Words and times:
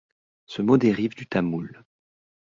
Ce 0.47 0.63
mot 0.63 0.77
dérive 0.79 1.13
du 1.15 1.27
tamoul. 1.27 1.85